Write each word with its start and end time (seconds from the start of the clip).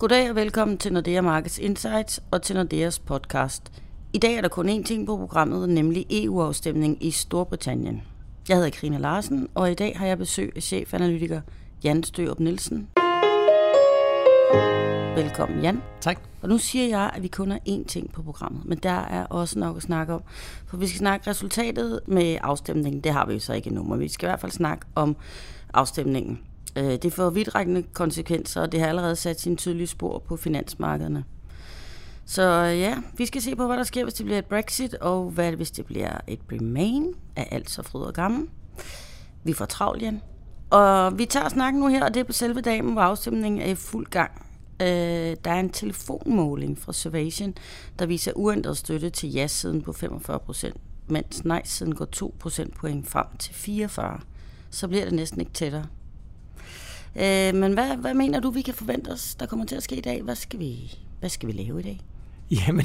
Goddag 0.00 0.30
og 0.30 0.36
velkommen 0.36 0.78
til 0.78 0.92
Nordea 0.92 1.20
Markets 1.20 1.58
Insights 1.58 2.20
og 2.30 2.42
til 2.42 2.56
Nordeas 2.56 2.98
podcast. 2.98 3.72
I 4.12 4.18
dag 4.18 4.34
er 4.34 4.40
der 4.40 4.48
kun 4.48 4.68
én 4.68 4.84
ting 4.84 5.06
på 5.06 5.16
programmet, 5.16 5.68
nemlig 5.68 6.06
EU-afstemning 6.10 7.04
i 7.04 7.10
Storbritannien. 7.10 8.02
Jeg 8.48 8.56
hedder 8.56 8.70
Krina 8.70 8.98
Larsen, 8.98 9.48
og 9.54 9.70
i 9.70 9.74
dag 9.74 9.98
har 9.98 10.06
jeg 10.06 10.18
besøg 10.18 10.52
af 10.56 10.62
chefanalytiker 10.62 11.40
Jan 11.84 12.02
Størup 12.02 12.40
Nielsen. 12.40 12.88
Velkommen, 15.16 15.62
Jan. 15.62 15.82
Tak. 16.00 16.20
Og 16.42 16.48
nu 16.48 16.58
siger 16.58 16.86
jeg, 16.86 17.10
at 17.14 17.22
vi 17.22 17.28
kun 17.28 17.50
har 17.50 17.60
én 17.68 17.84
ting 17.84 18.12
på 18.12 18.22
programmet, 18.22 18.64
men 18.64 18.78
der 18.78 18.90
er 18.90 19.26
også 19.26 19.58
nok 19.58 19.76
at 19.76 19.82
snakke 19.82 20.14
om. 20.14 20.22
For 20.66 20.76
vi 20.76 20.86
skal 20.86 20.98
snakke 20.98 21.30
resultatet 21.30 22.00
med 22.06 22.38
afstemningen. 22.42 23.00
Det 23.00 23.12
har 23.12 23.26
vi 23.26 23.32
jo 23.32 23.40
så 23.40 23.52
ikke 23.52 23.66
endnu, 23.66 23.82
men 23.82 24.00
vi 24.00 24.08
skal 24.08 24.26
i 24.26 24.30
hvert 24.30 24.40
fald 24.40 24.52
snakke 24.52 24.86
om 24.94 25.16
afstemningen. 25.74 26.40
Øh, 26.76 26.96
det 26.96 27.12
får 27.12 27.30
vidtrækkende 27.30 27.82
konsekvenser, 27.82 28.60
og 28.60 28.72
det 28.72 28.80
har 28.80 28.86
allerede 28.86 29.16
sat 29.16 29.40
sin 29.40 29.56
tydelige 29.56 29.86
spor 29.86 30.18
på 30.18 30.36
finansmarkederne. 30.36 31.24
Så 32.26 32.42
øh, 32.42 32.78
ja, 32.78 32.96
vi 33.16 33.26
skal 33.26 33.42
se 33.42 33.56
på, 33.56 33.66
hvad 33.66 33.76
der 33.76 33.84
sker, 33.84 34.04
hvis 34.04 34.14
det 34.14 34.26
bliver 34.26 34.38
et 34.38 34.46
Brexit, 34.46 34.94
og 34.94 35.30
hvad 35.30 35.52
hvis 35.52 35.70
det 35.70 35.86
bliver 35.86 36.18
et 36.26 36.40
Remain 36.52 37.14
af 37.36 37.48
alt 37.50 37.70
så 37.70 37.82
fryd 37.82 38.02
og 38.02 38.14
gammel. 38.14 38.48
Vi 39.44 39.52
får 39.52 39.64
travlt, 39.64 40.02
igen. 40.02 40.22
Og 40.70 41.18
vi 41.18 41.24
tager 41.24 41.48
snakken 41.48 41.80
nu 41.80 41.88
her, 41.88 42.04
og 42.04 42.14
det 42.14 42.20
er 42.20 42.24
på 42.24 42.32
selve 42.32 42.60
dagen, 42.60 42.92
hvor 42.92 43.02
afstemningen 43.02 43.60
er 43.60 43.70
i 43.70 43.74
fuld 43.74 44.06
gang. 44.06 44.46
Øh, 44.80 45.36
der 45.44 45.50
er 45.50 45.60
en 45.60 45.70
telefonmåling 45.70 46.78
fra 46.78 46.92
Servation, 46.92 47.54
der 47.98 48.06
viser 48.06 48.32
uændret 48.36 48.76
støtte 48.76 49.10
til 49.10 49.32
ja-siden 49.32 49.82
på 49.82 49.92
45 49.92 50.38
procent, 50.38 50.76
mens 51.06 51.44
nej-siden 51.44 51.94
går 51.94 52.04
2 52.04 52.34
procentpoint 52.38 53.08
frem 53.08 53.26
til 53.38 53.54
44. 53.54 54.20
Så 54.70 54.88
bliver 54.88 55.04
det 55.04 55.14
næsten 55.14 55.40
ikke 55.40 55.52
tættere. 55.52 55.86
Øh, 57.18 57.54
men 57.54 57.72
hvad, 57.72 57.96
hvad 57.96 58.14
mener 58.14 58.40
du, 58.40 58.50
vi 58.50 58.62
kan 58.62 58.74
forvente 58.74 59.08
os, 59.08 59.34
der 59.34 59.46
kommer 59.46 59.66
til 59.66 59.76
at 59.76 59.82
ske 59.82 59.96
i 59.96 60.00
dag? 60.00 60.22
Hvad 60.22 60.34
skal 60.34 60.58
vi, 60.58 60.98
hvad 61.20 61.28
skal 61.28 61.46
vi 61.46 61.52
lave 61.52 61.80
i 61.80 61.82
dag? 61.82 62.00
Jamen, 62.66 62.84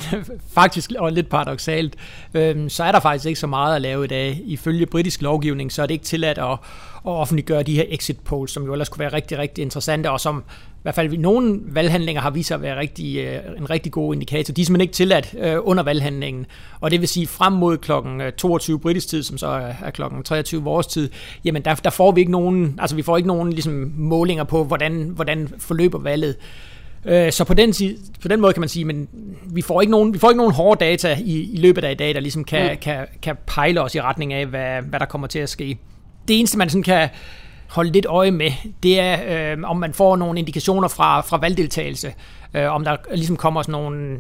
faktisk, 0.54 0.92
og 1.00 1.12
lidt 1.12 1.30
paradoxalt, 1.30 1.96
øh, 2.34 2.70
så 2.70 2.84
er 2.84 2.92
der 2.92 3.00
faktisk 3.00 3.26
ikke 3.26 3.40
så 3.40 3.48
meget 3.48 3.76
at 3.76 3.82
lave 3.82 4.06
i 4.06 4.08
dag. 4.08 4.42
Ifølge 4.46 4.86
britisk 4.86 5.22
lovgivning, 5.22 5.72
så 5.72 5.82
er 5.82 5.86
det 5.86 5.94
ikke 5.94 6.06
tilladt 6.06 6.38
at, 6.38 6.52
at 6.52 6.58
offentliggøre 7.04 7.64
de 7.64 7.76
her 7.76 7.84
exit 7.88 8.20
polls, 8.20 8.52
som 8.52 8.64
jo 8.64 8.72
ellers 8.72 8.90
kunne 8.90 9.00
være 9.00 9.14
rigtig, 9.14 9.38
rigtig 9.38 9.62
interessante, 9.62 10.12
og 10.12 10.20
som 10.20 10.44
i 10.70 10.82
hvert 10.82 10.96
fald 10.96 11.18
nogle 11.18 11.60
valghandlinger 11.66 12.22
har 12.22 12.30
vist 12.30 12.48
sig 12.48 12.56
at 12.56 12.62
være 12.62 12.80
rigtig, 12.80 13.18
øh, 13.18 13.58
en 13.58 13.70
rigtig 13.70 13.92
god 13.92 14.14
indikator. 14.14 14.54
De 14.54 14.62
er 14.62 14.66
simpelthen 14.66 14.82
ikke 14.82 14.94
tilladt 14.94 15.36
øh, 15.40 15.58
under 15.64 15.84
valghandlingen, 15.84 16.46
og 16.80 16.92
det 16.92 17.00
vil 17.00 17.08
sige 17.08 17.28
frem 17.28 17.54
mod 17.54 17.78
klokken 17.78 18.22
øh, 18.22 18.32
22 18.32 18.80
britisk 18.80 19.08
tid, 19.08 19.24
som 19.24 19.38
så 19.38 19.74
er 19.82 19.90
klokken 19.90 20.24
23 20.24 20.64
vores 20.64 20.88
tid, 20.88 21.10
jamen 21.46 21.62
der, 21.62 21.76
der 21.76 21.90
får 21.90 22.12
vi 22.12 22.22
ikke 22.22 22.32
nogen, 22.32 22.80
altså 22.80 22.96
vi 22.96 23.02
får 23.02 23.18
ikke 23.18 23.28
nogen 23.28 23.50
ligesom, 23.50 23.92
målinger 23.96 24.44
på, 24.44 24.64
hvordan, 24.64 25.12
hvordan 25.16 25.50
forløber 25.60 26.00
valget. 26.00 26.36
Så 27.06 27.44
på 27.48 27.54
den, 27.54 27.74
på 28.22 28.28
den 28.28 28.42
måde 28.42 28.54
kan 28.54 28.60
man 28.60 28.70
sige, 28.70 28.86
men 28.86 29.08
vi 29.54 29.62
får 29.62 29.82
ikke 29.82 29.92
nogen, 29.92 30.14
vi 30.14 30.20
får 30.20 30.30
ikke 30.30 30.38
nogen 30.38 30.54
hårde 30.54 30.86
data 30.86 31.18
i, 31.26 31.52
i 31.54 31.58
løbet 31.58 31.84
af 31.84 31.92
i 31.92 31.96
dag, 31.96 32.14
der 32.14 32.20
ligesom 32.20 32.44
kan, 32.44 32.72
mm. 32.72 32.78
kan, 32.78 33.08
kan 33.22 33.36
pejle 33.48 33.82
os 33.82 33.96
i 33.96 34.02
retning 34.02 34.34
af, 34.34 34.46
hvad, 34.46 34.82
hvad 34.82 35.00
der 35.00 35.06
kommer 35.06 35.28
til 35.28 35.40
at 35.40 35.50
ske. 35.50 35.78
Det 36.28 36.40
eneste, 36.40 36.58
man 36.58 36.70
sådan 36.70 36.84
kan, 36.84 37.10
holde 37.72 37.92
lidt 37.92 38.06
øje 38.06 38.32
med, 38.32 38.52
det 38.84 39.00
er, 39.00 39.52
øh, 39.54 39.58
om 39.64 39.78
man 39.78 39.94
får 39.94 40.16
nogle 40.16 40.40
indikationer 40.40 40.88
fra, 40.88 41.22
fra 41.22 41.38
valgdeltagelse. 41.38 42.14
Øh, 42.54 42.74
om 42.74 42.84
der 42.84 42.98
ligesom 43.16 43.38
kommer 43.38 43.62
sådan 43.62 43.72
nogle 43.72 44.18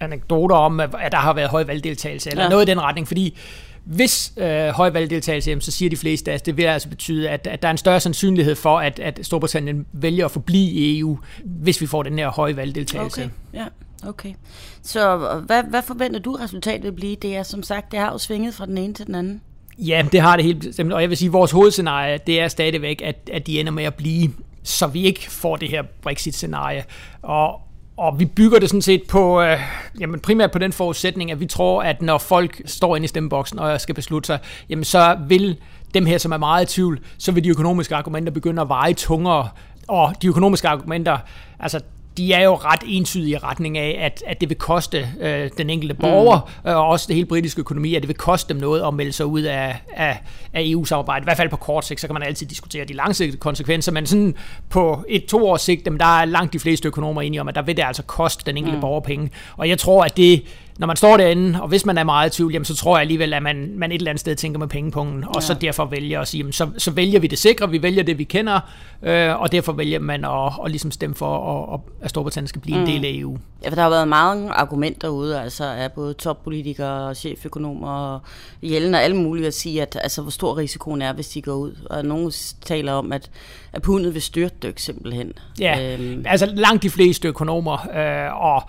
anekdoter 0.00 0.56
om, 0.56 0.80
at 0.80 1.12
der 1.12 1.18
har 1.18 1.32
været 1.32 1.48
høj 1.48 1.64
valgdeltagelse, 1.64 2.30
eller 2.30 2.42
ja. 2.42 2.48
noget 2.48 2.68
i 2.68 2.70
den 2.70 2.80
retning, 2.80 3.06
fordi 3.06 3.38
hvis 3.84 4.32
øh, 4.36 4.68
høj 4.68 4.90
valgdeltagelse, 4.90 5.50
jamen, 5.50 5.62
så 5.62 5.70
siger 5.70 5.90
de 5.90 5.96
fleste, 5.96 6.32
at 6.32 6.46
det 6.46 6.56
vil 6.56 6.62
altså 6.62 6.88
betyde, 6.88 7.30
at, 7.30 7.46
at 7.46 7.62
der 7.62 7.68
er 7.68 7.72
en 7.72 7.78
større 7.78 8.00
sandsynlighed 8.00 8.54
for, 8.54 8.78
at, 8.78 8.98
at 8.98 9.20
Storbritannien 9.22 9.86
vælger 9.92 10.24
at 10.24 10.30
forblive 10.30 10.70
i 10.70 10.98
EU, 10.98 11.18
hvis 11.44 11.80
vi 11.80 11.86
får 11.86 12.02
den 12.02 12.18
her 12.18 12.28
høje 12.28 12.56
valgdeltagelse. 12.56 13.22
Okay, 13.22 13.30
ja. 13.54 13.64
Okay. 14.08 14.34
Så 14.82 15.16
hvad, 15.46 15.62
hvad 15.62 15.82
forventer 15.82 16.20
du 16.20 16.32
resultatet 16.32 16.82
vil 16.82 16.92
blive? 16.92 17.16
Det 17.16 17.36
er 17.36 17.42
som 17.42 17.62
sagt, 17.62 17.92
det 17.92 17.98
har 17.98 18.12
jo 18.12 18.18
svinget 18.18 18.54
fra 18.54 18.66
den 18.66 18.78
ene 18.78 18.94
til 18.94 19.06
den 19.06 19.14
anden. 19.14 19.40
Ja, 19.78 20.04
det 20.12 20.20
har 20.20 20.36
det 20.36 20.44
helt 20.44 20.60
bestemt. 20.60 20.92
Og 20.92 21.00
jeg 21.00 21.10
vil 21.10 21.16
sige, 21.16 21.28
at 21.28 21.32
vores 21.32 21.50
hovedscenarie, 21.50 22.18
det 22.26 22.40
er 22.40 22.48
stadigvæk, 22.48 23.02
at, 23.04 23.30
at 23.32 23.46
de 23.46 23.60
ender 23.60 23.72
med 23.72 23.84
at 23.84 23.94
blive, 23.94 24.30
så 24.62 24.86
vi 24.86 25.02
ikke 25.02 25.30
får 25.30 25.56
det 25.56 25.70
her 25.70 25.82
Brexit-scenarie. 26.02 26.84
Og, 27.22 27.60
og 27.96 28.18
vi 28.18 28.24
bygger 28.24 28.58
det 28.58 28.68
sådan 28.68 28.82
set 28.82 29.02
på, 29.08 29.42
øh, 29.42 29.58
jamen 30.00 30.20
primært 30.20 30.50
på 30.50 30.58
den 30.58 30.72
forudsætning, 30.72 31.30
at 31.30 31.40
vi 31.40 31.46
tror, 31.46 31.82
at 31.82 32.02
når 32.02 32.18
folk 32.18 32.62
står 32.66 32.96
inde 32.96 33.04
i 33.04 33.08
stemmeboksen 33.08 33.58
og 33.58 33.80
skal 33.80 33.94
beslutte 33.94 34.26
sig, 34.26 34.38
jamen 34.68 34.84
så 34.84 35.16
vil 35.28 35.56
dem 35.94 36.06
her, 36.06 36.18
som 36.18 36.32
er 36.32 36.36
meget 36.36 36.70
i 36.70 36.74
tvivl, 36.74 37.00
så 37.18 37.32
vil 37.32 37.44
de 37.44 37.48
økonomiske 37.48 37.94
argumenter 37.94 38.32
begynde 38.32 38.62
at 38.62 38.68
veje 38.68 38.94
tungere. 38.94 39.48
Og 39.88 40.14
de 40.22 40.26
økonomiske 40.26 40.68
argumenter, 40.68 41.18
altså 41.60 41.80
de 42.16 42.32
er 42.32 42.44
jo 42.44 42.54
ret 42.54 42.80
entydige 42.86 43.30
i 43.30 43.36
retning 43.36 43.78
af, 43.78 43.98
at, 44.00 44.22
at 44.26 44.40
det 44.40 44.48
vil 44.48 44.58
koste 44.58 45.08
øh, 45.20 45.50
den 45.58 45.70
enkelte 45.70 45.94
borger, 45.94 46.50
mm. 46.64 46.70
øh, 46.70 46.76
og 46.76 46.86
også 46.88 47.06
det 47.08 47.14
hele 47.14 47.26
britiske 47.26 47.60
økonomi, 47.60 47.94
at 47.94 48.02
det 48.02 48.08
vil 48.08 48.16
koste 48.16 48.54
dem 48.54 48.60
noget 48.60 48.82
at 48.86 48.94
melde 48.94 49.12
sig 49.12 49.26
ud 49.26 49.42
af, 49.42 49.76
af, 49.96 50.20
af 50.52 50.62
EU-samarbejdet. 50.64 51.24
I 51.24 51.26
hvert 51.26 51.36
fald 51.36 51.48
på 51.48 51.56
kort 51.56 51.84
sigt, 51.84 52.00
så 52.00 52.06
kan 52.06 52.14
man 52.14 52.22
altid 52.22 52.46
diskutere 52.46 52.84
de 52.84 52.92
langsigtede 52.92 53.40
konsekvenser, 53.40 53.92
men 53.92 54.06
sådan 54.06 54.34
på 54.70 55.04
et 55.08 55.24
to 55.24 55.48
års 55.48 55.62
sigt, 55.62 55.84
der 55.84 56.20
er 56.20 56.24
langt 56.24 56.52
de 56.52 56.58
fleste 56.58 56.88
økonomer 56.88 57.22
enige 57.22 57.40
om, 57.40 57.48
at 57.48 57.54
der 57.54 57.62
vil 57.62 57.76
det 57.76 57.82
altså 57.82 58.02
koste 58.02 58.42
den 58.46 58.56
enkelte 58.56 58.76
mm. 58.76 58.80
borger 58.80 59.00
penge. 59.00 59.30
Og 59.56 59.68
jeg 59.68 59.78
tror, 59.78 60.04
at 60.04 60.16
det 60.16 60.42
når 60.78 60.86
man 60.86 60.96
står 60.96 61.16
derinde, 61.16 61.62
og 61.62 61.68
hvis 61.68 61.86
man 61.86 61.98
er 61.98 62.04
meget 62.04 62.30
i 62.30 62.36
tvivl, 62.36 62.52
jamen, 62.52 62.64
så 62.64 62.76
tror 62.76 62.96
jeg 62.96 63.00
alligevel, 63.00 63.34
at 63.34 63.42
man, 63.42 63.72
man 63.76 63.92
et 63.92 63.94
eller 63.94 64.10
andet 64.10 64.20
sted 64.20 64.36
tænker 64.36 64.58
med 64.58 64.68
pengepungen, 64.68 65.24
og 65.24 65.34
ja. 65.34 65.40
så 65.40 65.54
derfor 65.54 65.84
vælger 65.84 66.20
at 66.20 66.28
sige, 66.28 66.38
jamen, 66.38 66.52
så, 66.52 66.68
så 66.78 66.90
vælger 66.90 67.20
vi 67.20 67.26
det 67.26 67.38
sikre, 67.38 67.70
vi 67.70 67.82
vælger 67.82 68.02
det, 68.02 68.18
vi 68.18 68.24
kender, 68.24 68.60
øh, 69.02 69.40
og 69.40 69.52
derfor 69.52 69.72
vælger 69.72 69.98
man 69.98 70.24
at, 70.24 70.52
at 70.64 70.70
ligesom 70.70 70.90
stemme 70.90 71.16
for, 71.16 71.74
at, 71.74 71.80
at 72.02 72.10
Storbritannien 72.10 72.48
skal 72.48 72.60
blive 72.60 72.76
mm. 72.76 72.82
en 72.82 72.88
del 72.88 73.04
af 73.04 73.10
EU. 73.12 73.38
Ja, 73.64 73.68
for 73.68 73.74
der 73.74 73.82
har 73.82 73.90
været 73.90 74.08
mange 74.08 74.50
argumenter 74.50 75.08
ude, 75.08 75.40
altså 75.40 75.64
af 75.64 75.92
både 75.92 76.14
toppolitikere, 76.14 77.14
cheføkonomer 77.14 77.90
og 77.90 78.20
Jellen 78.62 78.94
og 78.94 79.02
alle 79.02 79.16
mulige 79.16 79.46
at 79.46 79.54
sige, 79.54 79.82
at 79.82 79.98
altså, 80.02 80.22
hvor 80.22 80.30
stor 80.30 80.56
risikoen 80.56 81.02
er, 81.02 81.12
hvis 81.12 81.28
de 81.28 81.42
går 81.42 81.54
ud. 81.54 81.86
Og 81.90 82.04
nogen 82.04 82.32
taler 82.64 82.92
om, 82.92 83.12
at, 83.12 83.30
at 83.72 83.82
pundet 83.82 84.14
vil 84.14 84.22
styrtdykke 84.22 84.82
simpelthen. 84.82 85.32
Ja, 85.60 85.96
øhm. 85.98 86.24
altså 86.28 86.46
langt 86.46 86.82
de 86.82 86.90
fleste 86.90 87.28
økonomer, 87.28 87.88
øh, 87.96 88.42
og 88.42 88.62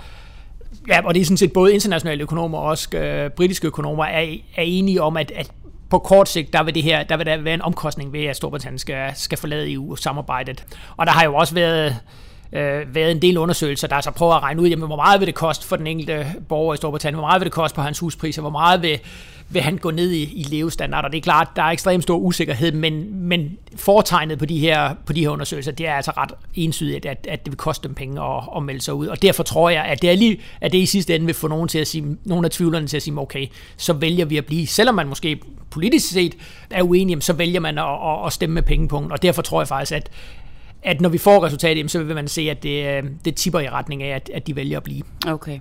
ja, 0.87 1.05
og 1.05 1.13
det 1.13 1.21
er 1.21 1.25
sådan 1.25 1.37
set 1.37 1.53
både 1.53 1.73
internationale 1.73 2.21
økonomer 2.23 2.57
og 2.57 2.65
også 2.65 2.97
øh, 2.97 3.29
britiske 3.29 3.67
økonomer 3.67 4.05
er, 4.05 4.35
er 4.55 4.61
enige 4.61 5.01
om, 5.01 5.17
at, 5.17 5.31
at 5.35 5.51
på 5.89 5.99
kort 5.99 6.29
sigt, 6.29 6.53
der 6.53 6.63
vil, 6.63 6.75
det 6.75 6.83
her, 6.83 7.03
der 7.03 7.17
vil 7.17 7.25
der 7.25 7.37
være 7.37 7.53
en 7.53 7.61
omkostning 7.61 8.13
ved, 8.13 8.25
at 8.25 8.35
Storbritannien 8.35 8.79
skal, 8.79 9.11
skal 9.15 9.37
forlade 9.37 9.73
EU-samarbejdet. 9.73 10.65
Og 10.97 11.05
der 11.05 11.11
har 11.11 11.23
jo 11.23 11.35
også 11.35 11.53
været, 11.53 11.95
øh, 12.53 12.95
været 12.95 13.11
en 13.11 13.21
del 13.21 13.37
undersøgelser, 13.37 13.87
der 13.87 14.01
så 14.01 14.11
prøver 14.11 14.33
at 14.33 14.43
regne 14.43 14.61
ud, 14.61 14.67
jamen, 14.67 14.87
hvor 14.87 14.95
meget 14.95 15.19
vil 15.19 15.27
det 15.27 15.35
koste 15.35 15.67
for 15.67 15.75
den 15.75 15.87
enkelte 15.87 16.25
borger 16.49 16.73
i 16.73 16.77
Storbritannien, 16.77 17.19
hvor 17.19 17.27
meget 17.27 17.39
vil 17.39 17.45
det 17.45 17.53
koste 17.53 17.75
på 17.75 17.81
hans 17.81 17.99
huspriser, 17.99 18.41
hvor 18.41 18.51
meget 18.51 18.81
vil, 18.81 18.99
vil 19.49 19.61
han 19.61 19.77
gå 19.77 19.91
ned 19.91 20.11
i, 20.11 20.23
i 20.23 20.43
levestandard, 20.43 21.05
og 21.05 21.11
det 21.11 21.17
er 21.17 21.21
klart, 21.21 21.47
der 21.55 21.63
er 21.63 21.69
ekstremt 21.69 22.03
stor 22.03 22.17
usikkerhed, 22.17 22.71
men, 22.71 23.15
men 23.15 23.57
foretegnet 23.75 24.39
på 24.39 24.45
de, 24.45 24.59
her, 24.59 24.93
på 25.05 25.13
de 25.13 25.21
her 25.21 25.29
undersøgelser, 25.29 25.71
det 25.71 25.87
er 25.87 25.93
altså 25.93 26.11
ret 26.17 26.31
ensydigt, 26.55 27.05
at, 27.05 27.27
at 27.29 27.45
det 27.45 27.51
vil 27.51 27.57
koste 27.57 27.87
dem 27.87 27.95
penge 27.95 28.21
at, 28.21 28.43
at 28.55 28.63
melde 28.63 28.81
sig 28.81 28.93
ud, 28.93 29.07
og 29.07 29.21
derfor 29.21 29.43
tror 29.43 29.69
jeg, 29.69 29.83
at 29.83 30.01
det, 30.01 30.09
er 30.09 30.15
lige, 30.15 30.39
at 30.61 30.71
det 30.71 30.77
i 30.77 30.85
sidste 30.85 31.15
ende 31.15 31.25
vil 31.25 31.35
få 31.35 31.47
nogen 31.47 31.67
til 31.67 31.79
at 31.79 31.87
sige, 31.87 32.17
nogen 32.25 32.45
af 32.45 32.51
tvivlerne 32.51 32.87
til 32.87 32.97
at 32.97 33.03
sige, 33.03 33.19
okay, 33.19 33.47
så 33.77 33.93
vælger 33.93 34.25
vi 34.25 34.37
at 34.37 34.45
blive, 34.45 34.67
selvom 34.67 34.95
man 34.95 35.07
måske 35.07 35.39
politisk 35.69 36.09
set 36.09 36.35
er 36.69 36.83
uenig, 36.83 37.23
så 37.23 37.33
vælger 37.33 37.59
man 37.59 37.77
at, 37.77 37.85
at, 37.85 38.25
at 38.25 38.33
stemme 38.33 38.53
med 38.53 38.63
pengepunkten, 38.63 39.11
og 39.11 39.21
derfor 39.21 39.41
tror 39.41 39.61
jeg 39.61 39.67
faktisk, 39.67 39.91
at, 39.91 40.09
at 40.85 41.01
når 41.01 41.09
vi 41.09 41.17
får 41.17 41.43
resultatet, 41.43 41.91
så 41.91 42.03
vil 42.03 42.15
man 42.15 42.27
se, 42.27 42.41
at 42.41 42.63
det, 42.63 42.97
øh, 42.97 43.03
det 43.25 43.35
tipper 43.35 43.59
i 43.59 43.69
retning 43.69 44.03
af, 44.03 44.15
at, 44.15 44.29
at 44.33 44.47
de 44.47 44.55
vælger 44.55 44.77
at 44.77 44.83
blive. 44.83 45.03
Okay. 45.27 45.59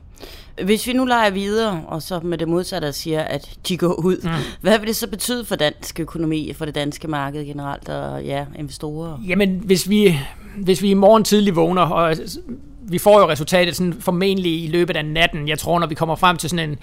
Hvis 0.65 0.87
vi 0.87 0.93
nu 0.93 1.05
leger 1.05 1.31
videre, 1.31 1.85
og 1.87 2.03
så 2.03 2.21
med 2.21 2.39
det 2.39 2.49
modsatte 2.49 2.93
siger, 2.93 3.21
at 3.21 3.51
de 3.69 3.77
går 3.77 3.93
ud, 3.93 4.17
mm. 4.23 4.31
hvad 4.61 4.79
vil 4.79 4.89
det 4.89 4.97
så 4.97 5.09
betyde 5.09 5.45
for 5.45 5.57
dansk 5.57 6.01
økonomi, 6.01 6.53
for 6.53 6.65
det 6.65 6.75
danske 6.75 7.09
marked 7.09 7.45
generelt, 7.45 7.89
og 7.89 8.25
ja, 8.25 8.45
investorer? 8.59 9.19
Jamen, 9.29 9.61
hvis 9.65 9.89
vi, 9.89 10.19
hvis 10.57 10.83
vi 10.83 10.91
i 10.91 10.95
morgen 10.95 11.25
tidlig 11.25 11.57
vågner, 11.57 11.83
og 11.83 12.17
vi 12.83 12.99
får 12.99 13.21
jo 13.21 13.29
resultatet 13.29 13.77
sådan 13.77 13.95
formentlig 14.01 14.65
i 14.65 14.67
løbet 14.67 14.97
af 14.97 15.05
natten, 15.05 15.49
jeg 15.49 15.59
tror, 15.59 15.79
når 15.79 15.87
vi 15.87 15.95
kommer 15.95 16.15
frem 16.15 16.37
til 16.37 16.51
sådan 16.51 16.71
en 16.71 16.79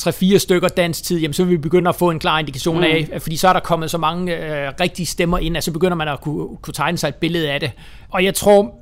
3-4 0.00 0.38
stykker 0.38 0.68
dansk 0.68 1.04
tid, 1.04 1.20
jamen, 1.20 1.34
så 1.34 1.44
vil 1.44 1.50
vi 1.52 1.56
begynde 1.56 1.88
at 1.88 1.94
få 1.94 2.10
en 2.10 2.18
klar 2.18 2.38
indikation 2.38 2.76
mm. 2.76 2.82
af, 2.82 3.08
fordi 3.22 3.36
så 3.36 3.48
er 3.48 3.52
der 3.52 3.60
kommet 3.60 3.90
så 3.90 3.98
mange 3.98 4.36
øh, 4.36 4.72
rigtige 4.80 5.06
stemmer 5.06 5.38
ind, 5.38 5.56
at 5.56 5.64
så 5.64 5.72
begynder 5.72 5.94
man 5.94 6.08
at 6.08 6.20
kunne, 6.20 6.56
kunne 6.62 6.74
tegne 6.74 6.98
sig 6.98 7.08
et 7.08 7.14
billede 7.14 7.50
af 7.50 7.60
det. 7.60 7.70
Og 8.08 8.24
jeg 8.24 8.34
tror, 8.34 8.74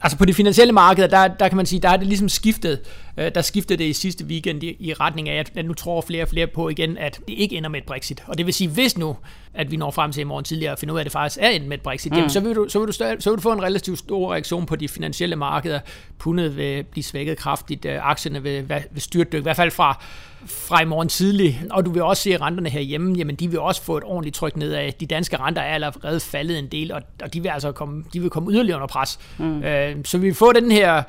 altså 0.00 0.18
på 0.18 0.24
de 0.24 0.34
finansielle 0.34 0.72
markeder, 0.72 1.06
der, 1.06 1.28
der 1.28 1.48
kan 1.48 1.56
man 1.56 1.66
sige, 1.66 1.80
der 1.80 1.88
er 1.88 1.96
det 1.96 2.06
ligesom 2.06 2.28
skiftet. 2.28 2.80
Øh, 3.18 3.34
der 3.34 3.42
skiftede 3.42 3.78
det 3.78 3.84
i 3.84 3.92
sidste 3.92 4.24
weekend 4.24 4.62
i, 4.62 4.76
i 4.80 4.94
retning 4.94 5.28
af, 5.28 5.44
at 5.56 5.64
nu 5.64 5.74
tror 5.74 6.00
flere 6.00 6.22
og 6.22 6.28
flere 6.28 6.46
på 6.46 6.68
igen, 6.68 6.98
at 6.98 7.20
det 7.28 7.34
ikke 7.34 7.56
ender 7.56 7.70
med 7.70 7.80
et 7.80 7.86
Brexit. 7.86 8.22
Og 8.26 8.38
det 8.38 8.46
vil 8.46 8.54
sige, 8.54 8.70
hvis 8.70 8.98
nu, 8.98 9.16
at 9.54 9.70
vi 9.70 9.76
når 9.76 9.90
frem 9.90 10.12
til 10.12 10.20
i 10.20 10.24
morgen 10.24 10.44
tidligere 10.44 10.72
og 10.72 10.78
finder 10.78 10.94
ud 10.94 10.98
af, 10.98 11.02
at 11.02 11.04
det 11.04 11.12
faktisk 11.12 11.38
er 11.42 11.48
endt 11.48 11.68
med 11.68 11.76
et 11.76 11.82
Brexit, 11.82 12.12
mm. 12.12 12.16
jamen, 12.16 12.30
så, 12.30 12.40
vil 12.40 12.56
du, 12.56 12.66
så, 12.68 12.78
vil 12.78 12.88
du 12.88 12.92
større, 12.92 13.20
så 13.20 13.30
vil 13.30 13.36
du 13.36 13.42
få 13.42 13.52
en 13.52 13.62
relativt 13.62 13.98
stor 13.98 14.32
reaktion 14.32 14.66
på 14.66 14.76
de 14.76 14.88
finansielle 14.88 15.36
markeder. 15.36 15.80
Pundet 16.18 16.56
vil 16.56 16.84
blive 16.84 17.04
svækket 17.04 17.38
kraftigt, 17.38 17.84
øh, 17.84 18.10
aktierne 18.10 18.42
vil, 18.42 18.68
vil 18.68 19.02
styrtdykke, 19.02 19.38
i 19.38 19.42
hvert 19.42 19.56
fald 19.56 19.70
fra 19.70 20.04
fra 20.46 20.82
i 20.82 20.84
morgen 20.84 21.08
tidlig. 21.08 21.62
Og 21.70 21.86
du 21.86 21.90
vil 21.90 22.02
også 22.02 22.22
se, 22.22 22.36
renterne 22.36 22.70
herhjemme, 22.70 23.14
jamen 23.18 23.36
de 23.36 23.50
vil 23.50 23.58
også 23.58 23.82
få 23.82 23.96
et 23.96 24.04
ordentligt 24.04 24.36
tryk 24.36 24.56
nedad. 24.56 24.92
De 24.92 25.06
danske 25.06 25.36
renter 25.36 25.62
er 25.62 25.74
allerede 25.74 26.20
faldet 26.20 26.58
en 26.58 26.66
del, 26.66 26.92
og, 26.92 27.02
og 27.22 27.34
de 27.34 27.42
vil 27.42 27.48
altså 27.48 27.72
komme, 27.72 28.04
de 28.12 28.20
vil 28.20 28.30
komme 28.30 28.52
yderligere 28.52 28.76
under 28.76 28.86
pres. 28.86 29.18
Mm. 29.38 29.62
Øh, 29.62 29.96
så 30.04 30.18
vi 30.18 30.26
vil 30.26 30.34
få 30.34 30.52
den 30.52 30.70
her 30.70 31.02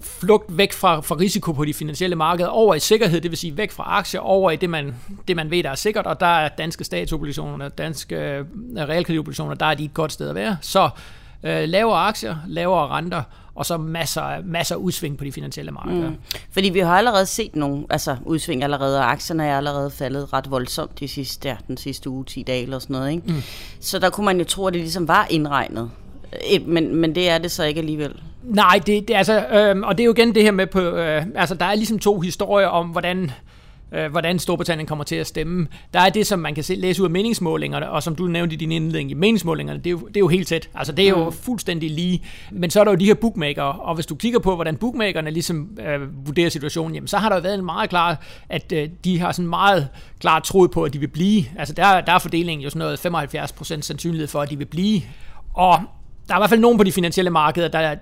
flugt 0.00 0.58
væk 0.58 0.72
fra, 0.72 1.00
fra 1.00 1.14
risiko 1.14 1.52
på 1.52 1.64
de 1.64 1.74
finansielle 1.74 2.16
markeder, 2.16 2.48
over 2.48 2.74
i 2.74 2.80
sikkerhed, 2.80 3.20
det 3.20 3.30
vil 3.30 3.38
sige 3.38 3.56
væk 3.56 3.70
fra 3.70 3.84
aktier, 3.86 4.20
over 4.20 4.50
i 4.50 4.56
det 4.56 4.70
man, 4.70 4.94
det, 5.28 5.36
man 5.36 5.50
ved, 5.50 5.62
der 5.62 5.70
er 5.70 5.74
sikkert, 5.74 6.06
og 6.06 6.20
der 6.20 6.26
er 6.26 6.48
danske 6.48 6.84
statsobligationer, 6.84 7.68
danske 7.68 8.16
øh, 8.16 8.44
realkreditobligationer, 8.76 9.54
der 9.54 9.66
er 9.66 9.74
de 9.74 9.84
et 9.84 9.94
godt 9.94 10.12
sted 10.12 10.28
at 10.28 10.34
være. 10.34 10.56
Så 10.60 10.90
øh, 11.42 11.68
lavere 11.68 11.98
aktier, 11.98 12.36
lavere 12.46 12.88
renter, 12.88 13.22
og 13.56 13.66
så 13.66 13.76
masser, 13.76 14.42
masser 14.44 14.74
af 14.74 14.78
udsving 14.78 15.18
på 15.18 15.24
de 15.24 15.32
finansielle 15.32 15.72
markeder. 15.72 16.10
Mm. 16.10 16.16
Fordi 16.50 16.68
vi 16.68 16.78
har 16.78 16.98
allerede 16.98 17.26
set 17.26 17.56
nogle 17.56 17.84
altså 17.90 18.16
udsving 18.24 18.62
allerede, 18.62 18.98
og 18.98 19.10
aktierne 19.10 19.46
er 19.46 19.56
allerede 19.56 19.90
faldet 19.90 20.32
ret 20.32 20.50
voldsomt 20.50 21.00
de 21.00 21.08
sidste, 21.08 21.48
ja, 21.48 21.56
den 21.68 21.76
sidste 21.76 22.10
uge, 22.10 22.24
10 22.24 22.42
dage 22.42 22.62
eller 22.62 22.78
sådan 22.78 22.94
noget. 22.94 23.10
Ikke? 23.10 23.22
Mm. 23.26 23.42
Så 23.80 23.98
der 23.98 24.10
kunne 24.10 24.24
man 24.24 24.38
jo 24.38 24.44
tro, 24.44 24.66
at 24.66 24.72
det 24.72 24.80
ligesom 24.80 25.08
var 25.08 25.26
indregnet. 25.30 25.90
Øh, 26.52 26.68
men, 26.68 26.94
men 26.94 27.14
det 27.14 27.28
er 27.28 27.38
det 27.38 27.50
så 27.50 27.64
ikke 27.64 27.78
alligevel. 27.78 28.22
Nej, 28.46 28.80
det, 28.86 29.08
det 29.08 29.14
altså, 29.14 29.46
øh, 29.46 29.80
og 29.82 29.98
det 29.98 30.04
er 30.04 30.06
jo 30.06 30.12
igen 30.12 30.34
det 30.34 30.42
her 30.42 30.50
med 30.50 30.66
på, 30.66 30.80
øh, 30.80 31.26
altså 31.34 31.54
der 31.54 31.64
er 31.64 31.74
ligesom 31.74 31.98
to 31.98 32.20
historier 32.20 32.66
om, 32.66 32.86
hvordan 32.86 33.30
øh, 33.92 34.10
hvordan 34.10 34.38
Storbritannien 34.38 34.86
kommer 34.86 35.04
til 35.04 35.16
at 35.16 35.26
stemme. 35.26 35.66
Der 35.94 36.00
er 36.00 36.10
det, 36.10 36.26
som 36.26 36.38
man 36.38 36.54
kan 36.54 36.64
se, 36.64 36.74
læse 36.74 37.02
ud 37.02 37.06
af 37.06 37.10
meningsmålingerne, 37.10 37.90
og 37.90 38.02
som 38.02 38.16
du 38.16 38.26
nævnte 38.26 38.54
i 38.54 38.56
din 38.56 38.72
indledning, 38.72 39.10
i 39.10 39.14
meningsmålingerne, 39.14 39.78
det 39.78 39.86
er, 39.86 39.90
jo, 39.90 39.98
det 39.98 40.16
er 40.16 40.20
jo 40.20 40.28
helt 40.28 40.48
tæt. 40.48 40.68
Altså, 40.74 40.92
det 40.92 41.04
er 41.04 41.08
jo 41.08 41.24
mm. 41.24 41.32
fuldstændig 41.32 41.90
lige. 41.90 42.22
Men 42.52 42.70
så 42.70 42.80
er 42.80 42.84
der 42.84 42.90
jo 42.90 42.96
de 42.96 43.06
her 43.06 43.14
bookmaker, 43.14 43.62
og 43.62 43.94
hvis 43.94 44.06
du 44.06 44.14
kigger 44.14 44.38
på, 44.38 44.54
hvordan 44.54 44.76
bookmakerne 44.76 45.30
ligesom 45.30 45.78
øh, 45.86 46.26
vurderer 46.26 46.48
situationen, 46.48 46.94
jamen, 46.94 47.08
så 47.08 47.18
har 47.18 47.28
der 47.28 47.36
jo 47.36 47.42
været 47.42 47.54
en 47.54 47.64
meget 47.64 47.90
klar, 47.90 48.22
at 48.48 48.72
øh, 48.72 48.88
de 49.04 49.18
har 49.18 49.32
sådan 49.32 49.48
meget 49.48 49.88
klart 50.20 50.42
troet 50.42 50.70
på, 50.70 50.82
at 50.82 50.92
de 50.92 50.98
vil 50.98 51.08
blive. 51.08 51.44
Altså, 51.58 51.74
der, 51.74 52.00
der 52.00 52.12
er 52.12 52.18
fordelingen 52.18 52.64
jo 52.64 52.70
sådan 52.70 52.78
noget 52.78 53.26
75% 53.26 53.80
sandsynlighed 53.80 54.26
for, 54.26 54.40
at 54.40 54.50
de 54.50 54.58
vil 54.58 54.64
blive. 54.64 55.02
Og 55.54 55.80
der 56.28 56.34
er 56.34 56.38
i 56.38 56.40
hvert 56.40 56.50
fald 56.50 56.60
nogen 56.60 56.78
på 56.78 56.84
de 56.84 56.92
finansielle 56.92 57.30
markeder, 57.30 57.68
der, 57.68 57.94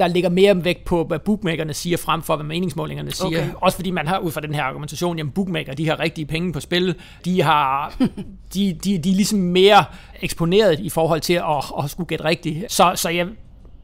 der 0.00 0.08
ligger 0.08 0.30
mere 0.30 0.64
vægt 0.64 0.84
på, 0.84 1.04
hvad 1.04 1.18
bookmakerne 1.18 1.74
siger, 1.74 1.96
frem 1.96 2.22
for 2.22 2.36
hvad 2.36 2.46
meningsmålingerne 2.46 3.12
siger. 3.12 3.40
Okay. 3.40 3.50
Også 3.56 3.76
fordi 3.76 3.90
man 3.90 4.08
har 4.08 4.18
ud 4.18 4.30
fra 4.30 4.40
den 4.40 4.54
her 4.54 4.62
argumentation, 4.62 5.16
jamen 5.18 5.32
bookmaker, 5.32 5.74
de 5.74 5.88
har 5.88 6.00
rigtige 6.00 6.26
penge 6.26 6.52
på 6.52 6.60
spil. 6.60 6.94
De, 7.24 7.42
har, 7.42 7.94
de, 8.54 8.78
de, 8.84 8.98
de 8.98 9.10
er 9.10 9.14
ligesom 9.14 9.38
mere 9.38 9.84
eksponeret 10.20 10.80
i 10.80 10.88
forhold 10.88 11.20
til 11.20 11.34
at, 11.34 11.84
at 11.84 11.90
skulle 11.90 12.06
gætte 12.06 12.24
rigtigt. 12.24 12.72
Så, 12.72 12.92
så 12.94 13.08
jeg, 13.08 13.26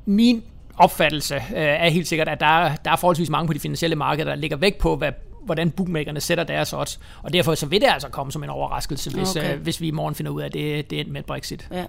min 0.07 0.43
opfattelse 0.77 1.35
øh, 1.35 1.43
er 1.57 1.89
helt 1.89 2.09
sikkert, 2.09 2.29
at 2.29 2.41
der 2.41 2.47
er, 2.47 2.77
der 2.77 2.91
er 2.91 2.97
forholdsvis 2.97 3.31
mange 3.31 3.47
på 3.47 3.53
de 3.53 3.61
finansielle 3.61 3.97
markeder, 3.97 4.29
der 4.29 4.35
ligger 4.35 4.57
vægt 4.57 4.79
på, 4.79 4.97
hvad 4.97 5.13
hvordan 5.47 5.71
bookmakerne 5.71 6.21
sætter 6.21 6.45
deres 6.45 6.73
odds. 6.73 7.01
Og 7.23 7.33
derfor 7.33 7.55
så 7.55 7.67
vil 7.67 7.81
det 7.81 7.89
altså 7.91 8.09
komme 8.09 8.33
som 8.33 8.45
en 8.45 8.51
overraskelse, 8.51 9.11
hvis, 9.11 9.37
okay. 9.37 9.55
øh, 9.55 9.63
hvis 9.63 9.81
vi 9.81 9.89
i 9.89 9.91
morgen 9.91 10.15
finder 10.15 10.33
ud 10.33 10.41
af, 10.41 10.47
at 10.47 10.53
det, 10.53 10.91
det 10.91 11.01
er 11.01 11.05
med 11.11 11.23
Brexit. 11.23 11.69
Ja. 11.73 11.85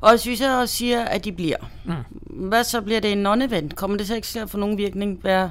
Og 0.00 0.10
hvis 0.10 0.26
vi 0.26 0.36
så 0.36 0.66
siger, 0.66 1.04
at 1.04 1.24
de 1.24 1.32
bliver, 1.32 1.56
mm. 1.84 2.48
hvad 2.48 2.64
så 2.64 2.80
bliver 2.80 3.00
det 3.00 3.12
en 3.12 3.26
non-event? 3.26 3.74
Kommer 3.74 3.96
det 3.96 4.06
så 4.06 4.14
ikke 4.14 4.26
til 4.26 4.38
at 4.38 4.50
få 4.50 4.58
nogen 4.58 4.78
virkning 4.78 5.18
hver, 5.20 5.48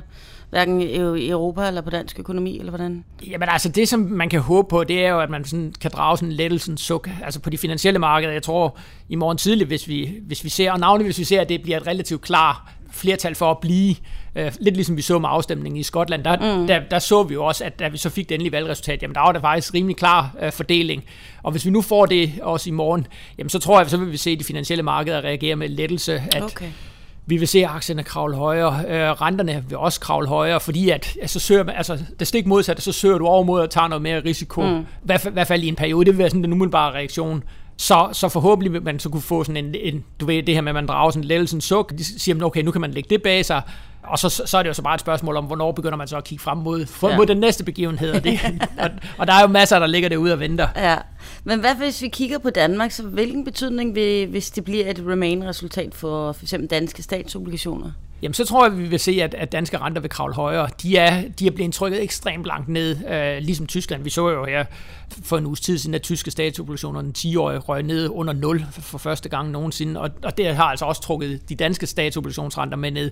hverken 0.50 0.82
i 0.82 1.30
Europa 1.30 1.68
eller 1.68 1.82
på 1.82 1.90
dansk 1.90 2.20
økonomi, 2.20 2.60
eller 2.60 2.72
hvordan? 2.72 3.04
Jamen 3.28 3.50
altså, 3.50 3.70
det 3.70 3.90
som 3.90 4.00
man 4.00 4.30
kan 4.30 4.40
håbe 4.40 4.70
på, 4.70 4.84
det 4.84 5.06
er 5.06 5.10
jo, 5.10 5.20
at 5.20 5.30
man 5.30 5.46
sådan 5.46 5.74
kan 5.82 5.92
drage 5.92 6.18
sådan 6.18 6.30
en 6.30 6.36
lettelsens 6.36 6.82
suk. 6.82 7.10
Altså 7.24 7.40
på 7.40 7.50
de 7.50 7.58
finansielle 7.58 8.00
markeder, 8.00 8.34
jeg 8.34 8.44
tror 8.44 8.78
i 9.10 9.16
morgen 9.16 9.38
tidligt, 9.38 9.68
hvis 9.68 9.88
vi, 9.88 10.14
hvis 10.22 10.44
vi 10.44 10.50
ser, 10.50 10.72
og 10.72 10.80
navnlig 10.80 11.06
hvis 11.06 11.20
vi 11.20 11.24
ser, 11.24 11.42
at 11.42 11.50
det 11.50 11.62
bliver 11.62 11.78
et 11.78 11.88
relativt 11.88 12.22
klar 12.22 12.74
flertal 12.92 13.36
for 13.36 13.52
at 13.52 13.58
blive, 13.58 13.96
øh, 14.36 14.52
lidt 14.60 14.76
ligesom 14.76 14.98
vi 14.98 15.02
så 15.02 15.20
med 15.20 15.30
afstemningen 15.32 15.80
i 15.80 15.84
Skotland, 15.84 16.24
der, 16.24 16.58
mm. 16.58 16.68
der, 16.68 16.80
der 16.92 17.00
så 17.00 17.24
vi 17.24 17.34
jo 17.34 17.46
også, 17.46 17.64
at 17.64 17.80
da 17.80 17.88
vi 17.88 17.98
så 17.98 18.10
fik 18.10 18.30
det 18.30 18.36
endelige 18.36 18.52
valgresultat, 18.52 19.02
jamen 19.02 19.16
der 19.16 19.22
var 19.22 19.32
der 19.32 19.40
faktisk 19.40 19.74
rimelig 19.74 19.98
klar 19.98 20.36
øh, 20.42 20.52
fordeling. 20.52 21.04
Og 21.44 21.52
hvis 21.52 21.66
vi 21.66 21.70
nu 21.72 21.82
får 21.82 22.06
det 22.06 22.34
også 22.42 22.70
i 22.70 22.74
morgen, 22.74 23.08
jamen 23.38 23.50
så 23.50 23.60
tror 23.60 23.80
jeg, 23.80 23.90
så 23.90 23.98
vil 23.98 24.12
vi 24.12 24.18
se 24.18 24.36
de 24.36 24.44
finansielle 24.44 24.84
markeder 24.84 25.24
reagere 25.24 25.56
med 25.56 25.70
lettelse, 25.70 26.24
at 26.32 26.44
okay. 26.44 26.70
Vi 27.26 27.38
vil 27.38 27.48
se 27.48 27.66
aktierne 27.68 28.04
kravle 28.04 28.36
højere, 28.36 28.84
øh, 28.88 29.12
renterne 29.12 29.64
vil 29.68 29.78
også 29.78 30.00
kravle 30.00 30.28
højere, 30.28 30.60
fordi 30.60 30.90
at 30.90 31.18
altså, 31.22 31.40
søger 31.40 31.64
man, 31.64 31.76
altså, 31.76 31.98
det 32.20 32.28
stik 32.28 32.46
modsatte, 32.46 32.82
så 32.82 32.92
søger 32.92 33.18
du 33.18 33.28
over 33.28 33.44
mod 33.44 33.64
at 33.64 33.70
tage 33.70 33.90
noget 33.90 34.02
mere 34.02 34.20
risiko, 34.26 34.62
mm. 34.62 34.80
i 34.80 34.86
hvert, 35.04 35.28
hvert 35.34 35.48
fald 35.48 35.64
i 35.64 35.68
en 35.68 35.76
periode. 35.76 36.06
Det 36.06 36.14
vil 36.14 36.18
være 36.18 36.30
sådan 36.30 36.44
den 36.44 36.54
umiddelbare 36.54 36.92
reaktion. 36.92 37.44
Så, 37.82 38.10
så 38.14 38.30
forhåbentlig 38.30 38.74
vil 38.74 38.84
man 38.84 39.00
så 39.00 39.10
kunne 39.10 39.22
få 39.22 39.44
sådan 39.44 39.66
en, 39.66 39.76
en, 39.76 40.04
du 40.20 40.26
ved, 40.26 40.44
det 40.44 40.56
her 40.56 40.62
med, 40.62 40.70
at 40.70 40.76
man 40.76 40.86
drager 40.86 41.12
sådan 41.12 41.24
en 41.24 41.28
lettelsens 41.28 41.64
suk, 41.64 41.92
de 41.98 42.04
siger, 42.20 42.36
man, 42.36 42.44
okay, 42.44 42.62
nu 42.62 42.72
kan 42.72 42.82
man 42.82 42.92
lægge 42.92 43.10
det 43.10 43.24
bag 43.24 43.46
sig, 43.46 43.62
og 44.04 44.20
så, 44.20 44.30
så 44.46 44.58
er 44.58 44.64
det 44.64 44.70
jo 44.70 44.74
så 44.74 44.82
bare 44.82 44.96
et 44.96 45.02
spørgsmål 45.02 45.38
om, 45.38 45.46
hvornår 45.46 45.72
begynder 45.72 45.98
man 45.98 46.08
så 46.08 46.18
at 46.18 46.24
kigge 46.24 46.44
frem 46.44 46.58
mod, 46.58 46.86
for, 46.86 47.10
ja. 47.10 47.18
mod 47.18 47.26
den 47.26 47.38
næste 47.38 47.64
begivenhed. 47.64 48.12
Og, 48.12 48.24
det, 48.24 48.40
og, 48.84 48.90
og 49.18 49.28
der 49.28 49.34
er 49.34 49.42
jo 49.42 49.48
masser, 49.48 49.80
der 49.80 49.88
ligger 49.88 50.10
derude 50.10 50.34
og 50.34 50.40
venter. 50.40 50.68
Ja. 50.76 50.98
Men 51.44 51.60
hvad 51.60 51.76
hvis 51.76 52.02
vi 52.02 52.08
kigger 52.08 52.38
på 52.38 52.50
Danmark, 52.50 52.92
så 52.92 53.04
hvilken 53.04 53.46
betydning 53.46 53.96
vil, 53.96 54.28
hvis 54.28 54.52
det 54.52 54.64
bliver 54.64 54.90
et 54.90 55.04
remain-resultat 55.08 55.96
for 55.96 56.32
f.eks. 56.32 56.56
danske 56.70 57.04
statsobligationer? 57.04 57.92
Jamen 58.22 58.34
så 58.34 58.46
tror 58.46 58.66
jeg, 58.66 58.74
at 58.74 58.80
vi 58.80 58.88
vil 58.88 59.00
se, 59.00 59.12
at, 59.12 59.34
at 59.34 59.52
danske 59.52 59.78
renter 59.78 60.02
vil 60.02 60.10
kravle 60.10 60.34
højere. 60.34 60.70
De 60.82 60.98
er, 60.98 61.24
de 61.40 61.48
er 61.48 61.52
blevet 61.52 61.74
trykket 61.74 62.04
ekstremt 62.04 62.46
langt 62.46 62.70
ned, 62.70 62.98
øh, 63.10 63.38
ligesom 63.38 63.68
Tyskland. 63.68 64.04
Vi 64.04 64.10
så 64.10 64.30
jo 64.30 64.46
her 64.46 64.66
for 65.24 65.38
en 65.38 65.46
uges 65.46 65.62
tid 65.62 65.78
siden, 65.78 65.96
at 65.96 66.02
tyske 66.02 66.32
statsobligationer 66.32 67.02
den 67.02 67.14
10-årige 67.18 67.60
røg 67.60 67.84
ned 67.84 68.10
under 68.10 68.34
0 68.34 68.66
for, 68.72 68.82
for 68.82 68.98
første 68.98 69.30
gang 69.30 69.50
nogensinde, 69.52 70.02
og, 70.02 70.10
og 70.24 70.38
det 70.38 70.56
har 70.56 70.64
altså 70.64 70.86
også 70.86 71.02
trukket 71.02 71.50
de 71.50 71.56
danske 71.56 71.88
statsobligationsrenter 71.88 72.78
med 72.78 72.92
ned, 72.92 73.12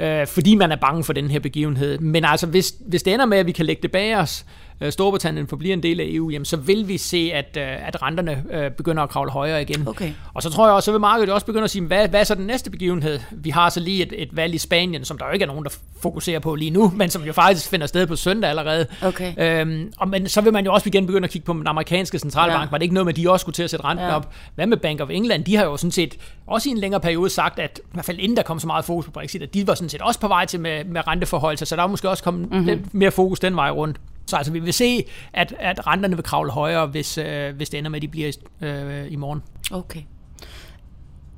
øh, 0.00 0.26
fordi 0.26 0.54
man 0.54 0.72
er 0.72 0.76
bange 0.76 1.04
for 1.04 1.12
den 1.12 1.30
her 1.30 1.40
begivenhed. 1.40 1.98
Men 1.98 2.24
altså, 2.24 2.46
hvis, 2.46 2.74
hvis 2.86 3.02
det 3.02 3.14
ender 3.14 3.26
med, 3.26 3.38
at 3.38 3.46
vi 3.46 3.52
kan 3.52 3.66
lægge 3.66 3.82
det 3.82 3.92
bag 3.92 4.16
os, 4.16 4.44
Øh, 4.82 4.92
Storbritannien 4.92 5.46
forbliver 5.46 5.72
en 5.72 5.82
del 5.82 6.00
af 6.00 6.04
EU, 6.08 6.30
jamen, 6.30 6.44
så 6.44 6.56
vil 6.56 6.88
vi 6.88 6.98
se, 6.98 7.30
at, 7.34 7.56
øh, 7.56 7.88
at 7.88 8.02
renterne 8.02 8.44
øh, 8.50 8.70
begynder 8.70 9.02
at 9.02 9.10
kravle 9.10 9.30
højere 9.30 9.62
igen. 9.62 9.88
Okay. 9.88 10.12
Og 10.34 10.42
så 10.42 10.50
tror 10.50 10.66
jeg 10.66 10.74
også, 10.74 10.84
så 10.84 10.90
vil 10.90 11.00
markedet 11.00 11.30
også 11.30 11.46
begynde 11.46 11.64
at 11.64 11.70
sige, 11.70 11.82
hvad, 11.82 12.08
hvad 12.08 12.20
er 12.20 12.24
så 12.24 12.34
den 12.34 12.46
næste 12.46 12.70
begivenhed? 12.70 13.20
Vi 13.30 13.50
har 13.50 13.70
så 13.70 13.80
lige 13.80 14.02
et, 14.02 14.12
et 14.16 14.36
valg 14.36 14.54
i 14.54 14.58
Spanien, 14.58 15.04
som 15.04 15.18
der 15.18 15.26
jo 15.26 15.32
ikke 15.32 15.42
er 15.42 15.46
nogen, 15.46 15.64
der 15.64 15.70
fokuserer 16.00 16.38
på 16.38 16.54
lige 16.54 16.70
nu, 16.70 16.92
men 16.96 17.10
som 17.10 17.22
jo 17.22 17.32
faktisk 17.32 17.70
finder 17.70 17.86
sted 17.86 18.06
på 18.06 18.16
søndag 18.16 18.50
allerede. 18.50 18.86
Okay. 19.02 19.60
Øhm, 19.60 19.92
og, 19.98 20.08
men 20.08 20.28
så 20.28 20.40
vil 20.40 20.52
man 20.52 20.64
jo 20.64 20.72
også 20.72 20.88
igen 20.88 21.06
begynde 21.06 21.24
at 21.24 21.30
kigge 21.30 21.46
på 21.46 21.52
den 21.52 21.66
amerikanske 21.66 22.18
centralbank. 22.18 22.62
Ja. 22.62 22.70
Var 22.70 22.78
det 22.78 22.82
ikke 22.82 22.94
noget 22.94 23.06
med, 23.06 23.12
at 23.12 23.16
de 23.16 23.30
også 23.30 23.42
skulle 23.42 23.54
til 23.54 23.62
at 23.62 23.70
sætte 23.70 23.84
renten 23.84 24.06
ja. 24.06 24.16
op? 24.16 24.32
Hvad 24.54 24.66
med 24.66 24.76
Bank 24.76 25.00
of 25.00 25.10
England? 25.10 25.44
De 25.44 25.56
har 25.56 25.64
jo 25.64 25.76
sådan 25.76 25.92
set 25.92 26.16
også 26.46 26.68
i 26.68 26.72
en 26.72 26.78
længere 26.78 27.00
periode 27.00 27.30
sagt, 27.30 27.58
at 27.58 27.80
i 27.84 27.88
hvert 27.92 28.04
fald 28.04 28.18
inden 28.18 28.36
der 28.36 28.42
kom 28.42 28.60
så 28.60 28.66
meget 28.66 28.84
fokus 28.84 29.04
på 29.04 29.10
Brexit, 29.10 29.42
at 29.42 29.54
de 29.54 29.66
var 29.66 29.74
sådan 29.74 29.88
set 29.90 30.02
også 30.02 30.20
på 30.20 30.28
vej 30.28 30.46
til 30.46 30.60
med, 30.60 30.84
med 30.84 31.06
renteforhold, 31.06 31.56
så 31.56 31.76
der 31.76 31.82
er 31.82 31.86
måske 31.86 32.10
også 32.10 32.24
kommet 32.24 32.50
mm-hmm. 32.50 32.66
lidt 32.66 32.94
mere 32.94 33.10
fokus 33.10 33.40
den 33.40 33.56
vej 33.56 33.70
rundt. 33.70 33.96
Så 34.26 34.36
altså, 34.36 34.52
vi 34.52 34.58
vil 34.58 34.72
se, 34.72 35.04
at, 35.32 35.54
at 35.58 35.86
renterne 35.86 36.16
vil 36.16 36.24
kravle 36.24 36.50
højere, 36.50 36.86
hvis, 36.86 37.18
øh, 37.18 37.56
hvis 37.56 37.70
det 37.70 37.78
ender 37.78 37.90
med, 37.90 37.98
at 37.98 38.02
de 38.02 38.08
bliver 38.08 38.32
øh, 38.60 39.12
i 39.12 39.16
morgen. 39.16 39.42
Okay. 39.72 40.00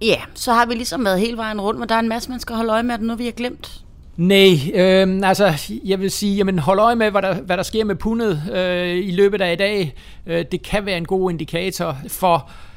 Ja, 0.03 0.17
så 0.35 0.53
har 0.53 0.67
vi 0.67 0.75
ligesom 0.75 1.05
været 1.05 1.21
hele 1.21 1.37
vejen 1.37 1.61
rundt, 1.61 1.81
men 1.81 1.89
der 1.89 1.95
er 1.95 1.99
en 1.99 2.09
masse, 2.09 2.31
man 2.31 2.41
skal 2.41 2.57
holde 2.57 2.73
øje 2.73 2.83
med, 2.83 2.95
at 2.95 3.01
nu 3.01 3.15
vi 3.15 3.25
har 3.25 3.33
glemt. 3.33 3.85
Nej, 4.17 4.55
øh, 4.75 5.21
altså 5.29 5.53
jeg 5.85 6.01
vil 6.01 6.11
sige, 6.11 6.37
jamen 6.37 6.59
hold 6.59 6.79
øje 6.79 6.97
med, 6.97 7.11
hvad 7.11 7.23
der, 7.23 7.35
hvad 7.35 7.57
der 7.57 7.63
sker 7.63 7.85
med 7.85 7.95
pundet 7.95 8.43
øh, 8.53 8.97
i 8.97 9.11
løbet 9.11 9.41
af 9.41 9.53
i 9.53 9.57
dag. 9.57 9.95
Øh, 10.27 10.45
det 10.53 10.63
kan 10.63 10.87
være 10.87 10.97
en 10.97 11.05
god 11.05 11.31
indikator 11.31 11.97
for, 12.09 12.35
øh, 12.35 12.72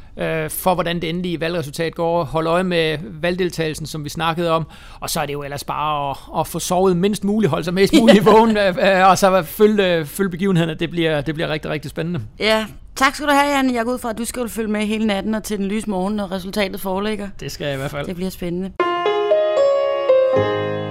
for 0.50 0.74
hvordan 0.74 0.96
det 1.02 1.10
endelige 1.10 1.40
valgresultat 1.40 1.96
går. 1.96 2.24
Hold 2.24 2.48
øje 2.48 2.64
med 2.64 2.98
valgdeltagelsen, 3.02 3.86
som 3.86 4.04
vi 4.04 4.10
snakkede 4.10 4.52
om. 4.52 4.68
Og 5.00 5.10
så 5.10 5.20
er 5.20 5.26
det 5.26 5.34
jo 5.34 5.44
ellers 5.44 5.64
bare 5.64 6.10
at, 6.12 6.40
at 6.40 6.48
få 6.48 6.60
sovet 6.60 6.98
mindst 6.98 7.24
muligt, 7.24 7.50
holde 7.50 7.64
sig 7.64 7.74
mest 7.74 7.94
muligt 8.00 8.26
vågen, 8.26 8.58
øh, 8.58 8.78
øh, 8.82 9.10
og 9.10 9.18
så 9.18 9.44
følge, 9.44 10.06
følge 10.06 10.30
begivenhederne. 10.30 10.74
Det 10.74 10.90
bliver, 10.90 11.22
det 11.22 11.36
bliver 11.36 11.50
rigtig, 11.50 11.72
rigtig 11.72 11.92
spændende. 11.92 12.22
Ja, 12.40 12.66
Tak 12.96 13.16
skal 13.16 13.28
du 13.28 13.34
have, 13.34 13.56
Jan. 13.56 13.76
Jeg 13.76 13.86
går 13.86 13.94
ud 13.94 13.98
fra, 13.98 14.10
at 14.10 14.18
du 14.18 14.26
skal 14.26 14.50
følge 14.50 14.72
med 14.72 14.86
hele 14.86 15.08
natten 15.08 15.36
og 15.36 15.44
til 15.44 15.58
den 15.58 15.66
lyse 15.66 15.90
morgen, 15.90 16.16
når 16.16 16.32
resultatet 16.32 16.82
foreligger. 16.82 17.30
Det 17.40 17.52
skal 17.52 17.66
jeg 17.66 17.74
i 17.74 17.78
hvert 17.78 17.92
fald. 17.92 18.06
Det 18.06 18.16
bliver 18.16 18.32
spændende. 18.32 18.72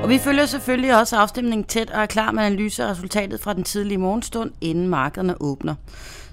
Og 0.05 0.11
vi 0.11 0.19
følger 0.19 0.47
selvfølgelig 0.47 0.99
også 1.01 1.17
afstemningen 1.17 1.65
tæt 1.65 1.91
og 1.91 2.03
er 2.03 2.07
klar 2.07 2.31
med 2.31 2.43
analyse 2.43 2.85
af 2.85 2.91
resultatet 2.91 3.41
fra 3.41 3.53
den 3.53 3.65
tidlige 3.65 3.99
morgenstund, 3.99 4.51
inden 4.61 4.89
markederne 4.89 5.43
åbner. 5.43 5.75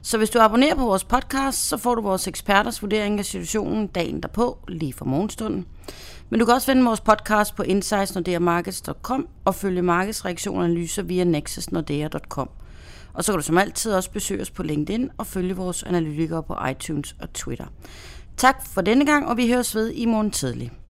Så 0.02 0.18
hvis 0.18 0.30
du 0.30 0.40
abonnerer 0.40 0.76
på 0.76 0.86
vores 0.86 1.04
podcast, 1.04 1.68
så 1.70 1.78
får 1.78 1.96
du 1.96 2.02
vores 2.02 2.28
eksperters 2.28 2.82
vurdering 2.82 3.20
af 3.20 3.26
situationen 3.26 3.88
dagen 3.88 4.22
derpå, 4.22 4.58
lige 4.68 4.94
fra 4.94 5.06
morgenstunden. 5.06 5.66
Men 6.30 6.40
du 6.40 6.46
kan 6.46 6.56
også 6.56 6.66
finde 6.66 6.84
vores 6.84 7.02
podcast 7.02 7.56
på 7.56 7.64
insightsnordeamarkets.com 7.64 9.28
og 9.46 9.56
følge 9.56 9.82
markedsreaktionanalyser 9.82 11.04
via 11.04 11.24
nexusnordea.com. 11.24 12.50
Og 13.14 13.24
så 13.24 13.32
kan 13.32 13.40
du 13.40 13.46
som 13.46 13.58
altid 13.58 13.94
også 13.94 14.12
besøge 14.12 14.42
os 14.42 14.52
på 14.52 14.64
LinkedIn 14.64 15.10
og 15.18 15.28
følge 15.28 15.56
vores 15.56 15.84
analytikere 15.84 16.44
på 16.44 16.58
iTunes 16.72 17.16
og 17.22 17.34
Twitter. 17.34 17.66
Tak 18.38 18.66
for 18.74 18.82
denne 18.82 19.06
gang, 19.06 19.28
og 19.28 19.38
vi 19.38 19.52
høres 19.52 19.76
ved 19.76 19.92
i 19.92 20.06
morgen 20.06 20.32
tidlig. 20.32 20.72